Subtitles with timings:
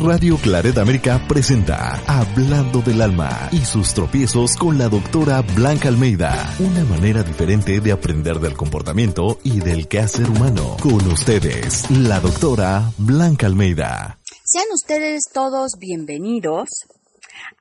[0.00, 6.54] Radio Claret América presenta Hablando del Alma y sus tropiezos con la doctora Blanca Almeida.
[6.58, 10.76] Una manera diferente de aprender del comportamiento y del quehacer humano.
[10.82, 14.18] Con ustedes, la doctora Blanca Almeida.
[14.44, 16.68] Sean ustedes todos bienvenidos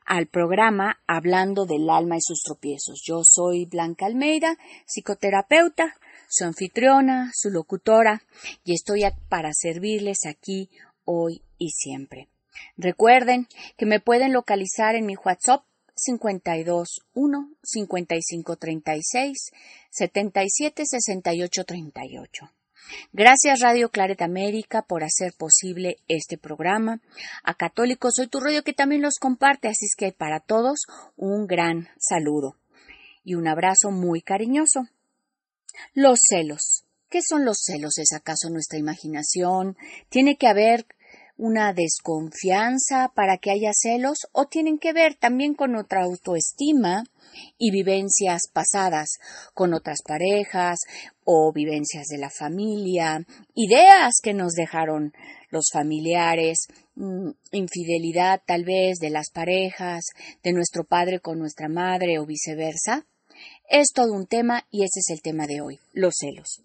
[0.05, 3.01] al programa Hablando del Alma y sus tropiezos.
[3.05, 5.95] Yo soy Blanca Almeida, psicoterapeuta,
[6.29, 8.23] su anfitriona, su locutora,
[8.63, 10.69] y estoy para servirles aquí
[11.05, 12.29] hoy y siempre.
[12.77, 13.47] Recuerden
[13.77, 15.63] que me pueden localizar en mi WhatsApp
[15.95, 19.51] 521 5536
[19.89, 22.51] 77 68 38.
[23.13, 27.01] Gracias Radio Claret América por hacer posible este programa.
[27.43, 30.79] A Católicos Soy tu rollo que también los comparte, así que para todos
[31.15, 32.57] un gran saludo
[33.23, 34.87] y un abrazo muy cariñoso.
[35.93, 36.85] Los celos.
[37.09, 37.97] ¿Qué son los celos?
[37.97, 39.77] ¿Es acaso nuestra imaginación?
[40.09, 40.85] ¿Tiene que haber
[41.41, 47.03] una desconfianza para que haya celos o tienen que ver también con otra autoestima
[47.57, 49.17] y vivencias pasadas
[49.55, 50.77] con otras parejas
[51.23, 53.25] o vivencias de la familia,
[53.55, 55.13] ideas que nos dejaron
[55.49, 60.05] los familiares, mm, infidelidad tal vez de las parejas,
[60.43, 63.07] de nuestro padre con nuestra madre o viceversa.
[63.67, 66.61] Es todo un tema y ese es el tema de hoy, los celos.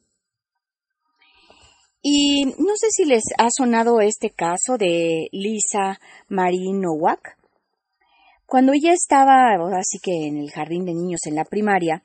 [2.02, 7.38] Y no sé si les ha sonado este caso de Lisa Marie Nowak.
[8.47, 12.05] Cuando ella estaba, así que en el jardín de niños en la primaria,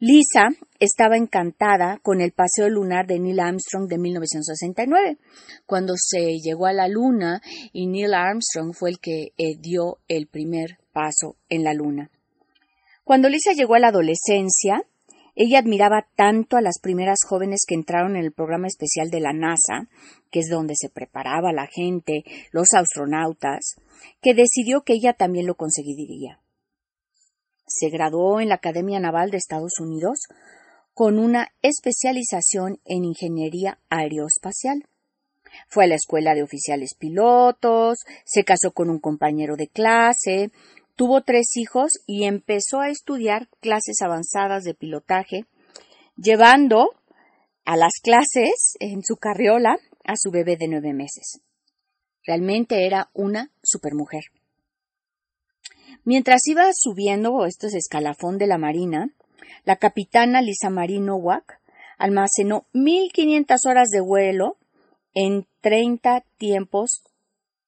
[0.00, 0.48] Lisa
[0.80, 5.18] estaba encantada con el paseo lunar de Neil Armstrong de 1969,
[5.66, 7.40] cuando se llegó a la luna
[7.72, 12.10] y Neil Armstrong fue el que eh, dio el primer paso en la luna.
[13.04, 14.82] Cuando Lisa llegó a la adolescencia,
[15.36, 19.32] ella admiraba tanto a las primeras jóvenes que entraron en el programa especial de la
[19.32, 19.88] NASA,
[20.30, 23.76] que es donde se preparaba la gente, los astronautas,
[24.22, 26.40] que decidió que ella también lo conseguiría.
[27.66, 30.20] Se graduó en la Academia Naval de Estados Unidos
[30.92, 34.86] con una especialización en ingeniería aeroespacial.
[35.68, 40.50] Fue a la escuela de oficiales pilotos, se casó con un compañero de clase,
[40.96, 45.44] Tuvo tres hijos y empezó a estudiar clases avanzadas de pilotaje,
[46.16, 46.90] llevando
[47.64, 51.40] a las clases en su carriola a su bebé de nueve meses.
[52.24, 54.22] Realmente era una supermujer.
[56.04, 59.10] Mientras iba subiendo estos escalafón de la marina,
[59.64, 61.60] la capitana Lisa Marie Nowak
[61.98, 64.58] almacenó 1500 horas de vuelo
[65.12, 67.02] en 30 tiempos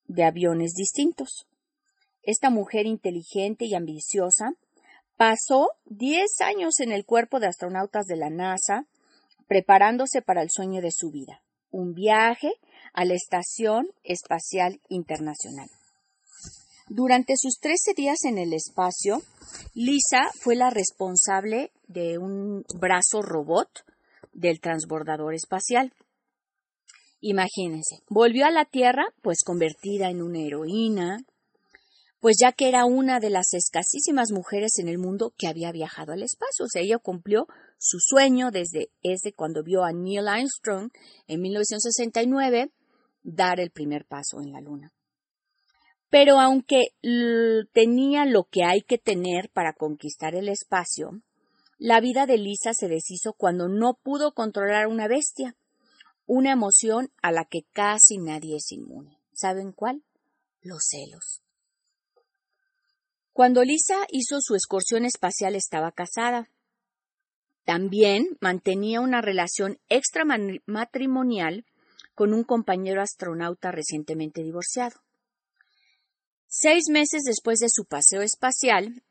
[0.06, 1.46] de aviones distintos
[2.26, 4.52] esta mujer inteligente y ambiciosa,
[5.16, 8.86] pasó diez años en el cuerpo de astronautas de la NASA,
[9.46, 12.52] preparándose para el sueño de su vida, un viaje
[12.92, 15.68] a la Estación Espacial Internacional.
[16.88, 19.22] Durante sus trece días en el espacio,
[19.74, 23.68] Lisa fue la responsable de un brazo robot
[24.32, 25.92] del transbordador espacial.
[27.20, 31.18] Imagínense, volvió a la Tierra pues convertida en una heroína,
[32.20, 36.12] pues ya que era una de las escasísimas mujeres en el mundo que había viajado
[36.12, 36.64] al espacio.
[36.64, 37.46] O sea, ella cumplió
[37.78, 40.90] su sueño desde ese cuando vio a Neil Armstrong
[41.26, 42.72] en 1969
[43.22, 44.92] dar el primer paso en la Luna.
[46.08, 46.94] Pero aunque
[47.72, 51.20] tenía lo que hay que tener para conquistar el espacio,
[51.78, 55.56] la vida de Lisa se deshizo cuando no pudo controlar una bestia,
[56.24, 59.18] una emoción a la que casi nadie es inmune.
[59.32, 60.02] ¿Saben cuál?
[60.62, 61.42] Los celos.
[63.36, 66.48] Cuando Lisa hizo su excursión espacial estaba casada.
[67.66, 71.66] También mantenía una relación extramatrimonial
[72.14, 75.02] con un compañero astronauta recientemente divorciado.
[76.46, 79.02] Seis meses después de su paseo espacial,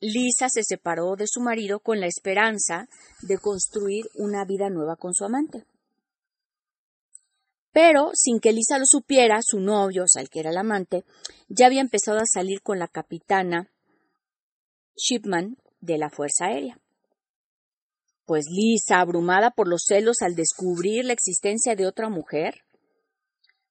[0.00, 2.88] Lisa se separó de su marido con la esperanza
[3.22, 5.66] de construir una vida nueva con su amante.
[7.80, 11.04] Pero, sin que Lisa lo supiera, su novio, o sea, el que era el amante,
[11.48, 13.70] ya había empezado a salir con la capitana
[14.96, 16.80] Shipman de la Fuerza Aérea.
[18.26, 22.64] Pues Lisa, abrumada por los celos al descubrir la existencia de otra mujer,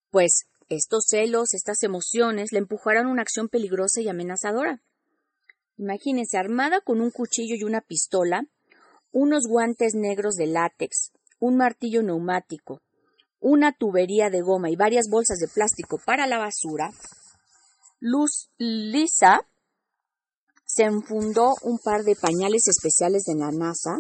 [0.10, 4.82] pues estos celos, estas emociones le empujaron a una acción peligrosa y amenazadora.
[5.76, 8.46] Imagínense, armada con un cuchillo y una pistola,
[9.12, 12.80] unos guantes negros de látex, un martillo neumático,
[13.40, 16.92] una tubería de goma y varias bolsas de plástico para la basura,
[18.00, 19.42] Luz Lisa
[20.66, 24.00] se enfundó un par de pañales especiales de la NASA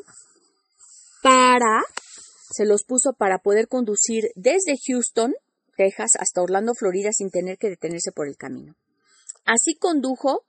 [1.23, 1.81] para,
[2.51, 5.33] se los puso para poder conducir desde Houston,
[5.75, 8.75] Texas, hasta Orlando, Florida, sin tener que detenerse por el camino.
[9.45, 10.43] Así condujo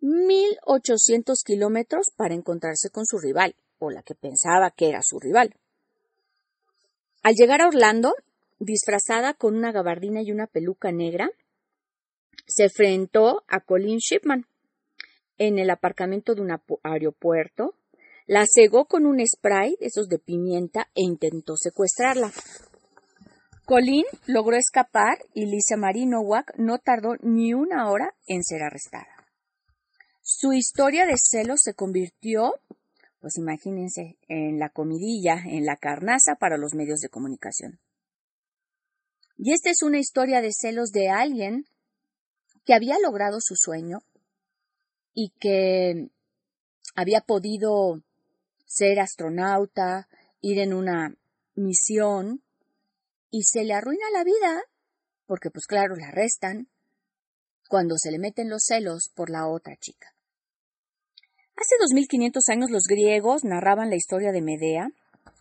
[0.00, 5.54] 1.800 kilómetros para encontrarse con su rival, o la que pensaba que era su rival.
[7.22, 8.14] Al llegar a Orlando,
[8.58, 11.30] disfrazada con una gabardina y una peluca negra,
[12.46, 14.46] se enfrentó a Colin Shipman
[15.38, 16.50] en el aparcamiento de un
[16.82, 17.74] aeropuerto,
[18.26, 22.32] la cegó con un spray de esos de pimienta e intentó secuestrarla.
[23.66, 29.28] Colin logró escapar y Lisa Marie Nowak no tardó ni una hora en ser arrestada.
[30.22, 32.54] Su historia de celos se convirtió
[33.22, 37.78] pues imagínense, en la comidilla, en la carnaza para los medios de comunicación.
[39.38, 41.64] Y esta es una historia de celos de alguien
[42.66, 44.00] que había logrado su sueño
[45.14, 46.10] y que
[46.96, 48.02] había podido
[48.66, 50.08] ser astronauta,
[50.40, 51.14] ir en una
[51.54, 52.42] misión
[53.30, 54.64] y se le arruina la vida
[55.26, 56.68] porque pues claro, la arrestan
[57.68, 60.11] cuando se le meten los celos por la otra chica.
[61.62, 64.88] Hace 2500 años los griegos narraban la historia de Medea,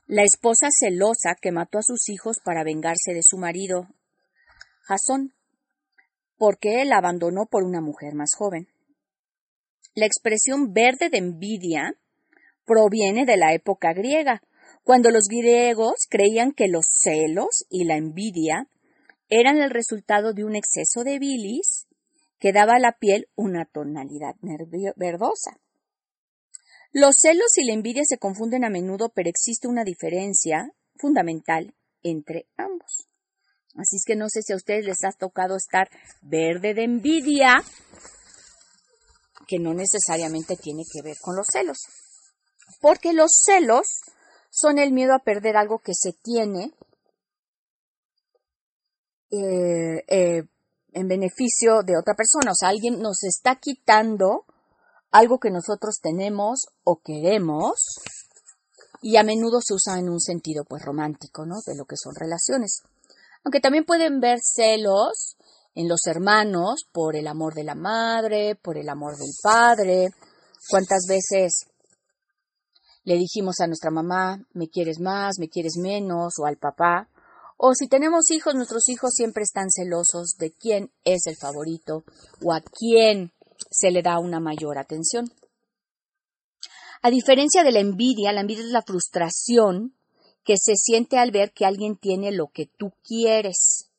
[0.06, 3.88] la esposa celosa que mató a sus hijos para vengarse de su marido,
[4.84, 5.34] Jasón,
[6.38, 8.68] porque él la abandonó por una mujer más joven.
[9.96, 11.96] La expresión verde de envidia
[12.66, 14.44] proviene de la época griega,
[14.84, 18.68] cuando los griegos creían que los celos y la envidia
[19.28, 21.88] eran el resultado de un exceso de bilis
[22.38, 24.36] que daba a la piel una tonalidad
[24.96, 25.58] verdosa.
[26.94, 31.74] Los celos y la envidia se confunden a menudo, pero existe una diferencia fundamental
[32.04, 33.08] entre ambos.
[33.76, 35.90] Así es que no sé si a ustedes les ha tocado estar
[36.22, 37.64] verde de envidia,
[39.48, 41.78] que no necesariamente tiene que ver con los celos.
[42.82, 43.86] Porque los celos
[44.50, 46.74] son el miedo a perder algo que se tiene
[49.32, 50.44] eh, eh,
[50.92, 52.52] en beneficio de otra persona.
[52.52, 54.46] O sea, alguien nos está quitando
[55.12, 58.00] algo que nosotros tenemos o queremos
[59.02, 61.56] y a menudo se usa en un sentido pues romántico, ¿no?
[61.66, 62.82] De lo que son relaciones.
[63.44, 65.36] Aunque también pueden ver celos
[65.74, 70.10] en los hermanos por el amor de la madre, por el amor del padre.
[70.70, 71.66] ¿Cuántas veces
[73.04, 77.10] le dijimos a nuestra mamá, me quieres más, me quieres menos, o al papá?
[77.58, 82.04] O si tenemos hijos, nuestros hijos siempre están celosos de quién es el favorito
[82.44, 83.32] o a quién
[83.72, 85.32] se le da una mayor atención.
[87.02, 89.96] A diferencia de la envidia, la envidia es la frustración
[90.44, 93.90] que se siente al ver que alguien tiene lo que tú quieres.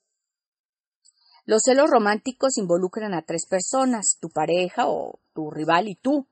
[1.44, 6.26] Los celos románticos involucran a tres personas, tu pareja o tu rival y tú,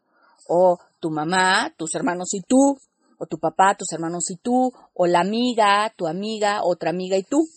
[0.47, 2.79] o tu mamá, tus hermanos y tú,
[3.19, 7.25] o tu papá, tus hermanos y tú, o la amiga, tu amiga, otra amiga y
[7.25, 7.49] tú.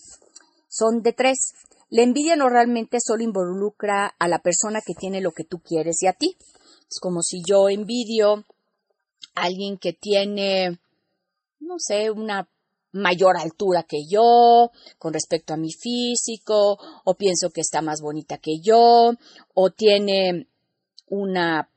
[0.68, 1.52] Son de tres.
[1.94, 6.08] La envidia normalmente solo involucra a la persona que tiene lo que tú quieres y
[6.08, 6.36] a ti.
[6.90, 8.44] Es como si yo envidio
[9.36, 10.80] a alguien que tiene,
[11.60, 12.48] no sé, una
[12.90, 18.38] mayor altura que yo con respecto a mi físico, o pienso que está más bonita
[18.38, 19.12] que yo,
[19.54, 20.48] o tiene
[21.06, 21.70] una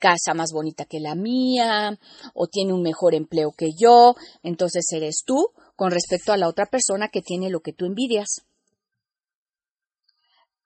[0.00, 2.00] casa más bonita que la mía,
[2.34, 6.66] o tiene un mejor empleo que yo, entonces eres tú con respecto a la otra
[6.66, 8.42] persona que tiene lo que tú envidias.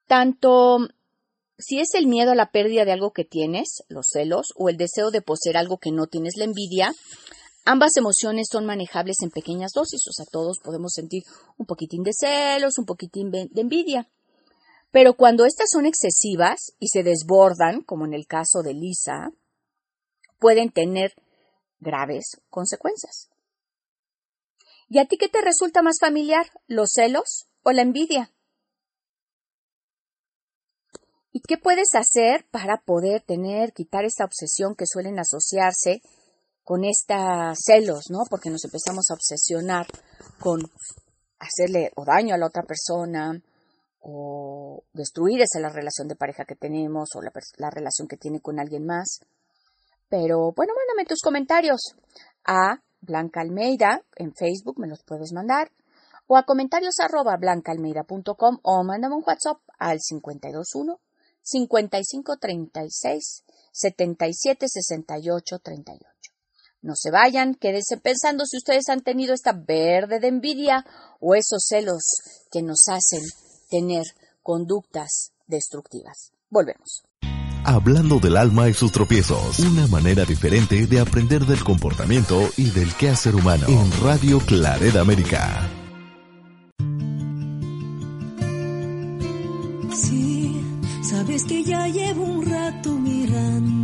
[0.07, 0.79] Tanto
[1.57, 4.77] si es el miedo a la pérdida de algo que tienes, los celos, o el
[4.77, 6.93] deseo de poseer algo que no tienes, la envidia,
[7.65, 11.23] ambas emociones son manejables en pequeñas dosis, o sea, todos podemos sentir
[11.57, 14.07] un poquitín de celos, un poquitín de envidia.
[14.91, 19.31] Pero cuando estas son excesivas y se desbordan, como en el caso de Lisa,
[20.39, 21.13] pueden tener
[21.79, 23.29] graves consecuencias.
[24.89, 28.31] ¿Y a ti qué te resulta más familiar, los celos o la envidia?
[31.37, 36.01] ¿Y qué puedes hacer para poder tener, quitar esta obsesión que suelen asociarse
[36.63, 38.21] con estos celos, ¿no?
[38.27, 39.85] Porque nos empezamos a obsesionar
[40.39, 40.61] con
[41.37, 43.39] hacerle o daño a la otra persona
[43.99, 48.41] o destruir esa la relación de pareja que tenemos o la, la relación que tiene
[48.41, 49.19] con alguien más.
[50.09, 51.93] Pero bueno, mándame tus comentarios
[52.45, 55.69] a Blanca Almeida en Facebook, me los puedes mandar,
[56.25, 60.99] o a comentarios arroba blancaalmeida.com o mándame un WhatsApp al 521
[61.47, 66.05] 5536 7768 38.
[66.81, 70.85] No se vayan, quédense pensando si ustedes han tenido esta verde de envidia
[71.19, 72.03] o esos celos
[72.51, 73.21] que nos hacen
[73.69, 74.03] tener
[74.43, 76.31] conductas destructivas.
[76.49, 77.03] Volvemos.
[77.63, 82.93] Hablando del alma y sus tropiezos, una manera diferente de aprender del comportamiento y del
[82.95, 85.69] quehacer humano en Radio Claret América.
[89.93, 90.36] Sí,
[91.37, 93.76] sabes que ya llevo un rato mirándote.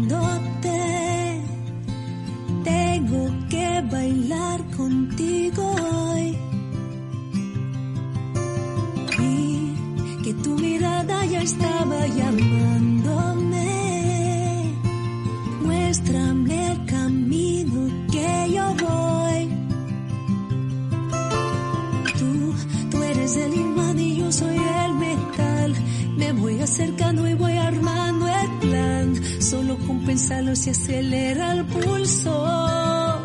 [30.34, 33.24] Pensarlo se acelera el pulso.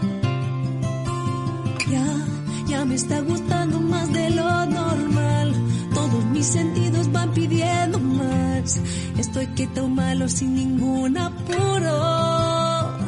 [1.91, 2.07] Ya,
[2.67, 5.55] ya me está gustando más de lo normal.
[5.95, 8.79] Todos mis sentidos van pidiendo más.
[9.17, 12.99] Estoy que malo sin ningún apuro.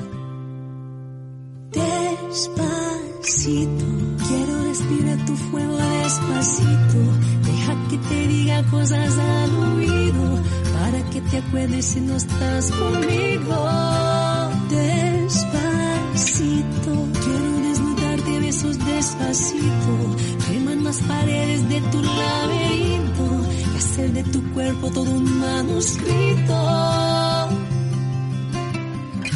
[1.72, 3.84] Despacito,
[4.28, 6.98] quiero respirar tu fuego despacito.
[7.44, 9.50] Deja que te diga cosas al
[11.30, 13.68] te acuerdes si no estás conmigo.
[14.68, 15.30] Despacito,
[17.24, 20.16] quiero desnudarte besos despacito.
[20.46, 23.40] Queman las paredes de tu laberinto
[23.72, 27.48] y hacer de tu cuerpo todo un manuscrito.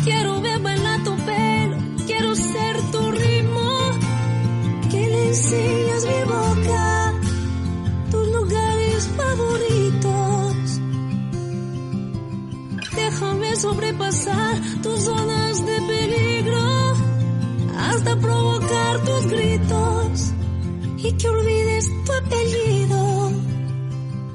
[0.05, 3.71] Quiero ver bailar tu pelo, quiero ser tu ritmo.
[4.91, 5.74] Que le enseñas
[13.64, 16.64] sobrepasar tus zonas de peligro
[17.78, 20.33] hasta provocar tus gritos
[20.99, 23.33] y que olvides tu apellido.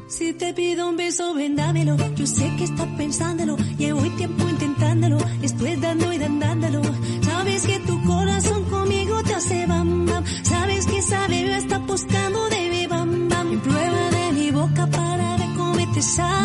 [0.07, 1.95] Si te pido un beso, ven dámelo.
[2.15, 3.55] Yo sé que estás pensándolo.
[3.77, 5.17] Llevo tiempo intentándolo.
[5.43, 6.81] Estoy dando y dándolo.
[7.21, 10.23] Sabes que tu corazón conmigo te hace bam bam.
[10.43, 13.53] Sabes que esa bebé está buscando de mi bam bam.
[13.53, 16.38] Y prueba de mi boca para ver cómo te sabe.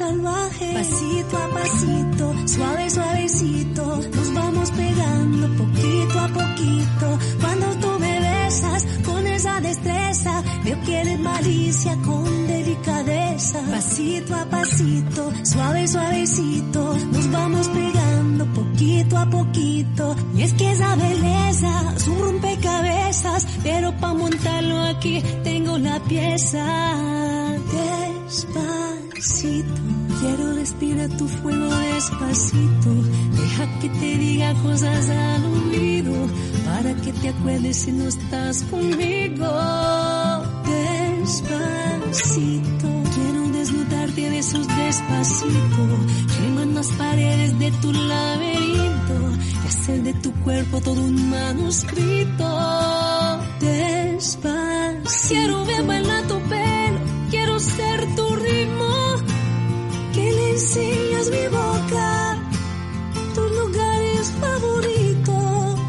[0.00, 7.18] Pasito a pasito, suave, suavecito, nos vamos pegando poquito a poquito.
[7.38, 13.60] Cuando tú me besas con esa destreza, veo que eres malicia con delicadeza.
[13.70, 20.16] Pasito a pasito, suave, suavecito, nos vamos pegando poquito a poquito.
[20.34, 26.64] Y es que esa belleza es un rompecabezas, pero para montarlo aquí tengo la pieza.
[28.30, 29.89] Despacito,
[30.20, 32.90] quiero respirar tu fuego despacito.
[33.32, 36.14] Deja que te diga cosas al oído
[36.66, 39.46] para que te acuerdes si no estás conmigo.
[41.22, 45.82] Despacito, quiero desnudarte de esos despacito.
[46.36, 49.16] Queman las paredes de tu laberinto
[49.64, 52.46] y hacer de tu cuerpo todo un manuscrito.
[53.60, 56.39] Despacito, quiero ver bailar tu
[60.60, 62.38] enseñas mi boca,
[63.34, 65.80] tus lugares favoritos.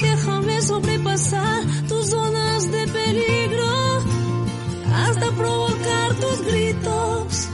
[0.00, 4.02] Déjame sobrepasar tus zonas de peligro
[4.92, 7.48] hasta provocar tus gritos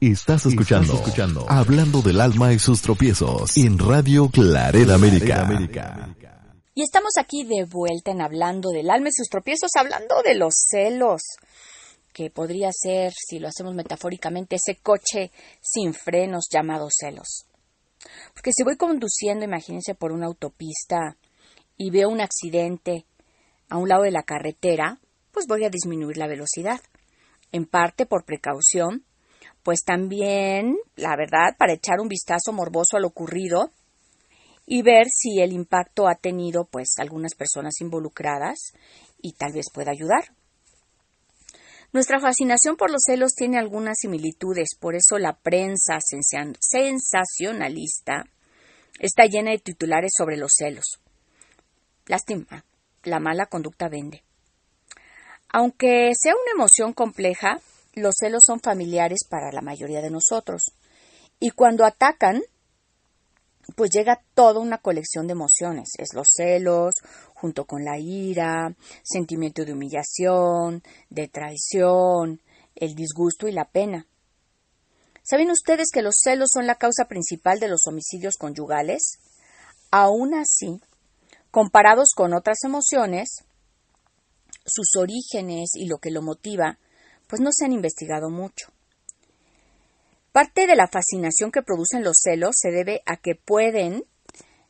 [0.00, 5.48] Estás escuchando, escuchando Hablando del alma y sus tropiezos en Radio Claret América.
[6.74, 10.54] Y estamos aquí de vuelta en Hablando del alma y sus tropiezos, hablando de los
[10.70, 11.20] celos,
[12.14, 17.44] que podría ser, si lo hacemos metafóricamente, ese coche sin frenos llamado celos.
[18.32, 21.18] Porque si voy conduciendo, imagínense, por una autopista
[21.76, 23.04] y veo un accidente
[23.68, 24.98] a un lado de la carretera,
[25.30, 26.80] pues voy a disminuir la velocidad.
[27.52, 29.04] En parte por precaución,
[29.62, 33.70] pues también, la verdad, para echar un vistazo morboso a lo ocurrido
[34.66, 38.72] y ver si el impacto ha tenido pues algunas personas involucradas
[39.20, 40.32] y tal vez pueda ayudar.
[41.92, 48.24] Nuestra fascinación por los celos tiene algunas similitudes, por eso la prensa sensacionalista
[48.98, 51.00] está llena de titulares sobre los celos.
[52.06, 52.64] Lástima,
[53.02, 54.22] la mala conducta vende.
[55.50, 57.60] Aunque sea una emoción compleja,
[57.94, 60.72] los celos son familiares para la mayoría de nosotros.
[61.40, 62.40] Y cuando atacan,
[63.76, 65.90] pues llega toda una colección de emociones.
[65.98, 66.96] Es los celos,
[67.34, 72.40] junto con la ira, sentimiento de humillación, de traición,
[72.74, 74.06] el disgusto y la pena.
[75.22, 79.20] ¿Saben ustedes que los celos son la causa principal de los homicidios conyugales?
[79.90, 80.80] Aún así,
[81.50, 83.44] comparados con otras emociones,
[84.66, 86.78] sus orígenes y lo que lo motiva,
[87.28, 88.72] pues no se han investigado mucho.
[90.32, 94.04] Parte de la fascinación que producen los celos se debe a que pueden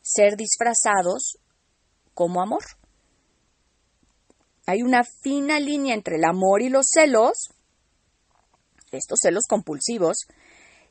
[0.00, 1.38] ser disfrazados
[2.14, 2.62] como amor.
[4.66, 7.50] Hay una fina línea entre el amor y los celos,
[8.90, 10.26] estos celos compulsivos,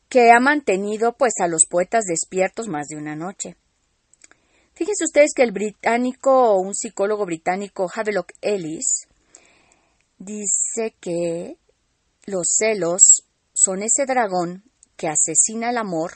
[0.07, 3.55] que ha mantenido pues a los poetas despiertos más de una noche.
[4.73, 9.07] Fíjense ustedes que el británico, un psicólogo británico, Havelock Ellis,
[10.17, 11.57] dice que
[12.25, 13.25] los celos
[13.63, 14.63] son ese dragón
[14.97, 16.13] que asesina el amor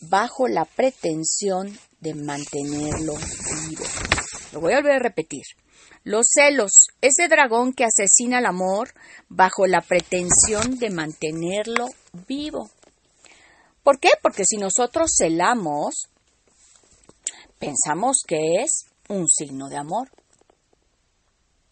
[0.00, 3.14] bajo la pretensión de mantenerlo
[3.68, 3.84] vivo.
[4.52, 5.44] Lo voy a volver a repetir.
[6.02, 8.92] Los celos, ese dragón que asesina el amor
[9.28, 11.86] bajo la pretensión de mantenerlo
[12.26, 12.70] vivo.
[13.84, 14.10] ¿Por qué?
[14.20, 16.08] Porque si nosotros celamos,
[17.58, 20.10] pensamos que es un signo de amor.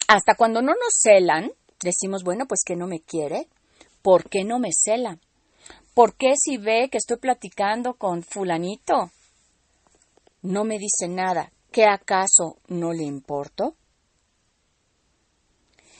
[0.06, 1.50] Hasta cuando no nos celan,
[1.82, 3.48] decimos, bueno, pues que no me quiere,
[4.08, 5.18] ¿por qué no me cela?
[5.92, 9.10] ¿Por qué si ve que estoy platicando con fulanito?
[10.40, 11.52] No me dice nada.
[11.70, 13.76] ¿Qué acaso no le importo?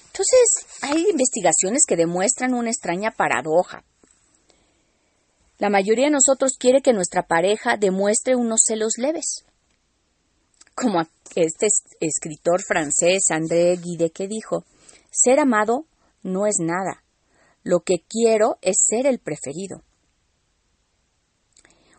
[0.07, 0.49] Entonces,
[0.81, 3.85] hay investigaciones que demuestran una extraña paradoja.
[5.59, 9.45] La mayoría de nosotros quiere que nuestra pareja demuestre unos celos leves.
[10.75, 11.03] Como
[11.35, 11.67] este
[12.00, 14.65] escritor francés André Guide que dijo,
[15.11, 15.85] ser amado
[16.23, 17.03] no es nada.
[17.69, 19.83] Lo que quiero es ser el preferido.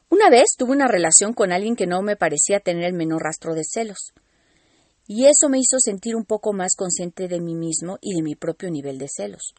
[0.10, 3.54] Una vez tuve una relación con alguien que no me parecía tener el menor rastro
[3.54, 4.14] de celos.
[5.06, 8.34] Y eso me hizo sentir un poco más consciente de mí mismo y de mi
[8.34, 9.54] propio nivel de celos.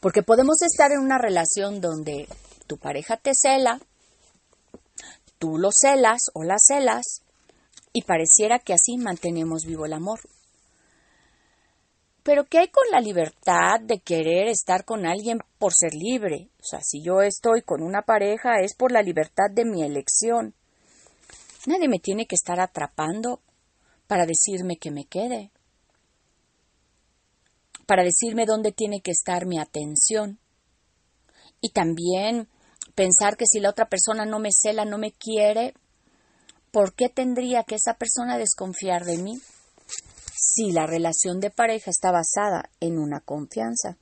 [0.00, 2.26] Porque podemos estar en una relación donde
[2.66, 3.78] tu pareja te cela,
[5.38, 7.22] tú lo celas o la celas,
[7.92, 10.18] y pareciera que así mantenemos vivo el amor.
[12.22, 16.50] Pero ¿qué hay con la libertad de querer estar con alguien por ser libre?
[16.60, 20.54] O sea, si yo estoy con una pareja es por la libertad de mi elección.
[21.66, 23.40] Nadie me tiene que estar atrapando
[24.06, 25.50] para decirme que me quede,
[27.86, 30.38] para decirme dónde tiene que estar mi atención.
[31.60, 32.48] Y también
[32.94, 35.74] pensar que si la otra persona no me cela, no me quiere,
[36.70, 39.40] ¿por qué tendría que esa persona desconfiar de mí?
[40.44, 43.96] Si la relación de pareja está basada en una confianza.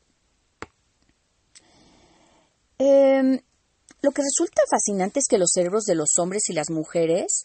[2.78, 3.38] Em,
[4.00, 7.44] lo que resulta fascinante es que los cerebros de los hombres y las mujeres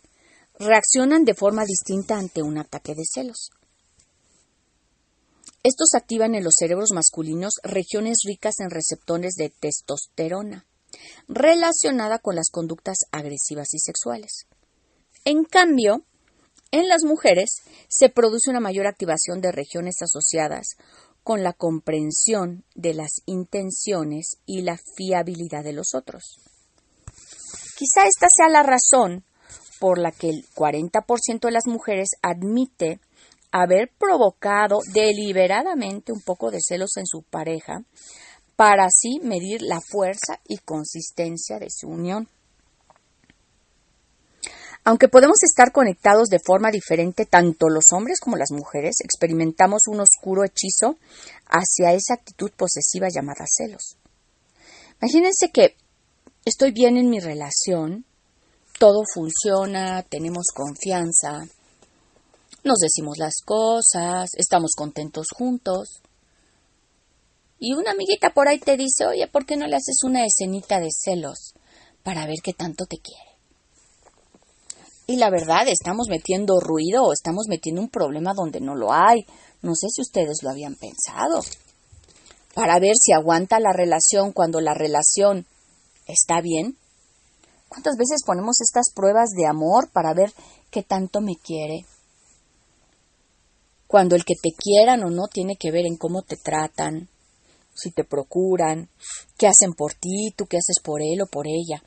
[0.57, 3.51] reaccionan de forma distinta ante un ataque de celos.
[5.61, 10.65] Estos activan en los cerebros masculinos regiones ricas en receptores de testosterona,
[11.27, 14.45] relacionada con las conductas agresivas y sexuales.
[15.25, 16.05] En cambio,
[16.71, 20.75] en las mujeres se produce una mayor activación de regiones asociadas
[21.23, 26.37] con la comprensión de las intenciones y la fiabilidad de los otros.
[27.77, 29.23] Quizá esta sea la razón
[29.79, 32.99] por la que el 40% de las mujeres admite
[33.51, 37.83] haber provocado deliberadamente un poco de celos en su pareja
[38.55, 42.29] para así medir la fuerza y consistencia de su unión.
[44.87, 49.99] Aunque podemos estar conectados de forma diferente, tanto los hombres como las mujeres experimentamos un
[49.99, 50.97] oscuro hechizo
[51.47, 53.97] hacia esa actitud posesiva llamada celos.
[55.01, 55.75] Imagínense que
[56.45, 58.05] estoy bien en mi relación,
[58.77, 61.47] todo funciona, tenemos confianza,
[62.63, 66.01] nos decimos las cosas, estamos contentos juntos.
[67.57, 70.79] Y una amiguita por ahí te dice, oye, ¿por qué no le haces una escenita
[70.79, 71.55] de celos
[72.03, 73.34] para ver qué tanto te quiere?
[75.07, 79.25] Y la verdad, estamos metiendo ruido o estamos metiendo un problema donde no lo hay.
[79.61, 81.41] No sé si ustedes lo habían pensado.
[82.55, 85.45] Para ver si aguanta la relación cuando la relación
[86.07, 86.77] está bien.
[87.67, 90.33] ¿Cuántas veces ponemos estas pruebas de amor para ver
[90.71, 91.85] qué tanto me quiere?
[93.87, 97.09] Cuando el que te quieran o no tiene que ver en cómo te tratan,
[97.75, 98.89] si te procuran,
[99.37, 101.83] qué hacen por ti, tú qué haces por él o por ella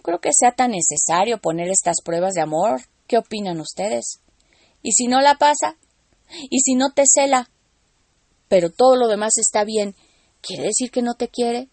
[0.00, 2.82] creo que sea tan necesario poner estas pruebas de amor.
[3.06, 4.20] ¿Qué opinan ustedes?
[4.82, 5.76] ¿Y si no la pasa?
[6.50, 7.50] ¿Y si no te cela?
[8.48, 9.94] Pero todo lo demás está bien.
[10.40, 11.68] ¿Quiere decir que no te quiere?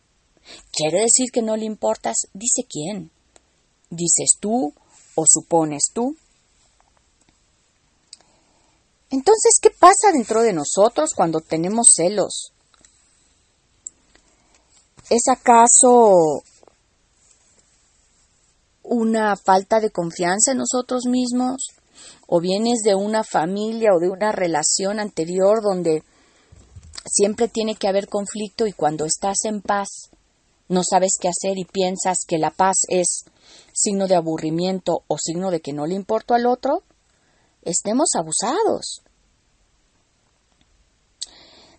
[0.72, 2.28] ¿Quiere decir que no le importas?
[2.34, 3.12] Dice quién.
[3.90, 4.74] ¿Dices tú
[5.16, 6.16] o supones tú?
[9.10, 12.52] Entonces, ¿qué pasa dentro de nosotros cuando tenemos celos?
[15.10, 16.44] ¿Es acaso
[18.88, 21.67] una falta de confianza en nosotros mismos?
[22.28, 26.04] ¿O vienes de una familia o de una relación anterior donde
[27.06, 30.10] siempre tiene que haber conflicto y cuando estás en paz
[30.69, 33.23] no sabes qué hacer y piensas que la paz es
[33.73, 36.84] signo de aburrimiento o signo de que no le importo al otro?
[37.62, 39.02] Estemos abusados.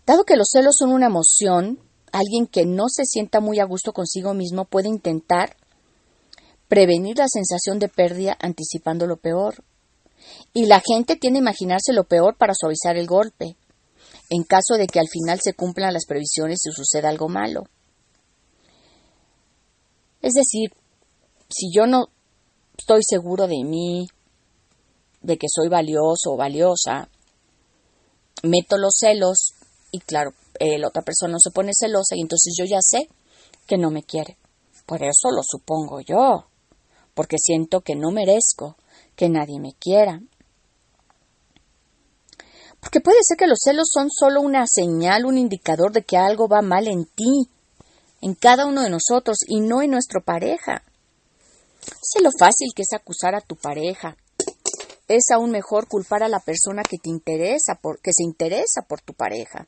[0.07, 1.79] Dado que los celos son una emoción,
[2.13, 5.58] alguien que no se sienta muy a gusto consigo mismo puede intentar
[6.69, 9.65] prevenir la sensación de pérdida anticipando lo peor.
[10.53, 13.57] Y la gente tiende a imaginarse lo peor para suavizar el golpe,
[14.31, 17.65] en caso de que al final se cumplan las previsiones y suceda algo malo.
[20.21, 20.73] Es decir,
[21.49, 22.09] si yo no
[22.77, 24.09] estoy seguro de mí,
[25.23, 27.09] de que soy valioso o valiosa,
[28.43, 29.53] meto los celos
[29.91, 33.09] y claro, eh, la otra persona se pone celosa y entonces yo ya sé
[33.67, 34.37] que no me quiere.
[34.87, 36.47] Por eso lo supongo yo,
[37.19, 38.77] porque siento que no merezco
[39.17, 40.21] que nadie me quiera.
[42.79, 46.47] Porque puede ser que los celos son solo una señal, un indicador de que algo
[46.47, 47.51] va mal en ti,
[48.21, 50.85] en cada uno de nosotros y no en nuestra pareja.
[52.01, 54.17] Sé lo fácil que es acusar a tu pareja.
[55.09, 59.13] Es aún mejor culpar a la persona que te interesa, que se interesa por tu
[59.13, 59.67] pareja.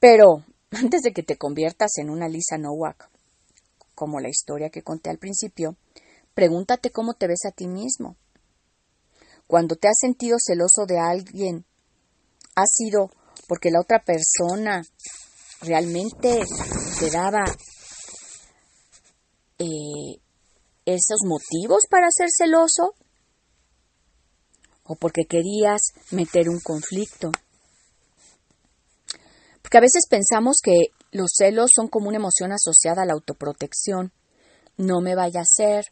[0.00, 3.11] Pero antes de que te conviertas en una Lisa Nowak,
[3.94, 5.76] como la historia que conté al principio,
[6.34, 8.16] pregúntate cómo te ves a ti mismo.
[9.46, 11.64] Cuando te has sentido celoso de alguien,
[12.54, 13.10] ¿ha sido
[13.48, 14.82] porque la otra persona
[15.60, 16.40] realmente
[16.98, 17.44] te daba
[19.58, 20.20] eh,
[20.84, 22.94] esos motivos para ser celoso?
[24.84, 27.30] ¿O porque querías meter un conflicto?
[29.62, 34.12] Porque a veces pensamos que los celos son como una emoción asociada a la autoprotección.
[34.78, 35.84] No me vaya a hacer,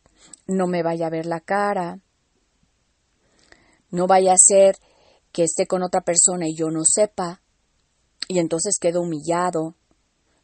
[0.46, 2.00] no me vaya a ver la cara,
[3.90, 4.76] no vaya a ser
[5.33, 7.42] que esté con otra persona y yo no sepa,
[8.28, 9.74] y entonces quedo humillado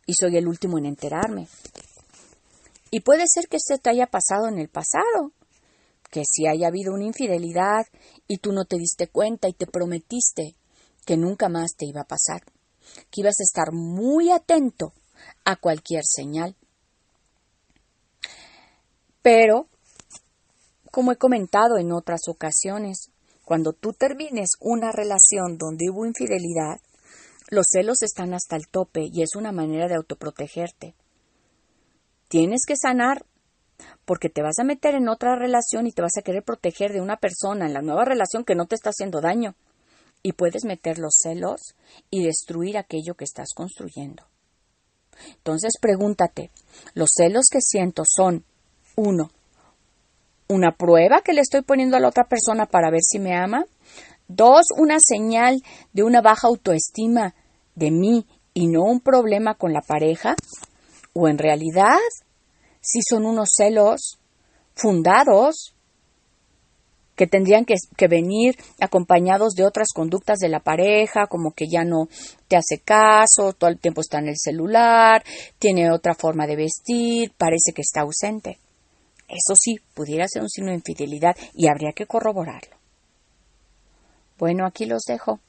[0.04, 1.48] y soy el último en enterarme.
[2.90, 5.32] Y puede ser que esto te haya pasado en el pasado,
[6.10, 7.86] que si haya habido una infidelidad
[8.28, 10.54] y tú no te diste cuenta y te prometiste
[11.04, 12.42] que nunca más te iba a pasar,
[13.10, 14.92] que ibas a estar muy atento
[15.44, 16.56] a cualquier señal.
[19.22, 19.68] Pero,
[20.90, 23.10] como he comentado en otras ocasiones,
[23.44, 26.80] cuando tú termines una relación donde hubo infidelidad,
[27.48, 30.94] los celos están hasta el tope y es una manera de autoprotegerte.
[32.28, 33.24] Tienes que sanar
[34.04, 37.00] porque te vas a meter en otra relación y te vas a querer proteger de
[37.00, 39.54] una persona en la nueva relación que no te está haciendo daño.
[40.22, 41.74] Y puedes meter los celos
[42.10, 44.24] y destruir aquello que estás construyendo.
[45.36, 46.50] Entonces pregúntate,
[46.94, 48.44] ¿los celos que siento son,
[48.96, 49.30] uno,
[50.48, 53.64] una prueba que le estoy poniendo a la otra persona para ver si me ama?
[54.28, 57.34] Dos, una señal de una baja autoestima
[57.74, 60.34] de mí y no un problema con la pareja.
[61.12, 61.98] O en realidad,
[62.80, 64.18] si son unos celos
[64.74, 65.75] fundados
[67.16, 71.82] que tendrían que, que, venir acompañados de otras conductas de la pareja, como que ya
[71.82, 72.08] no
[72.46, 75.24] te hace caso, todo el tiempo está en el celular,
[75.58, 78.58] tiene otra forma de vestir, parece que está ausente.
[79.28, 82.76] Eso sí, pudiera ser un signo de infidelidad y habría que corroborarlo.
[84.38, 85.40] Bueno, aquí los dejo.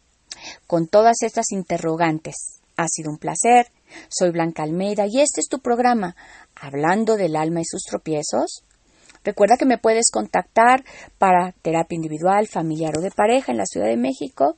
[0.66, 2.62] Con todas estas interrogantes.
[2.76, 3.68] Ha sido un placer.
[4.10, 6.16] Soy Blanca Almeida y este es tu programa,
[6.56, 8.64] Hablando del alma y sus tropiezos.
[9.28, 10.86] Recuerda que me puedes contactar
[11.18, 14.56] para terapia individual, familiar o de pareja en la Ciudad de México.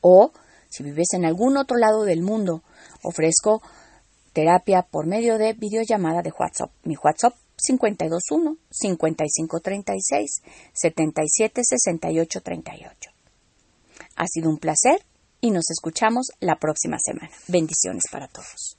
[0.00, 0.30] O,
[0.68, 2.62] si vives en algún otro lado del mundo,
[3.02, 3.60] ofrezco
[4.32, 6.70] terapia por medio de videollamada de WhatsApp.
[6.84, 10.42] Mi WhatsApp 521 5536
[11.74, 12.40] 38
[14.14, 15.04] Ha sido un placer
[15.40, 17.32] y nos escuchamos la próxima semana.
[17.48, 18.78] Bendiciones para todos.